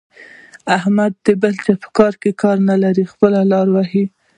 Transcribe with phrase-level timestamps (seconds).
[0.77, 4.05] احمد د بل چا په کار کې کار نه لري؛ خپله لاره وهي.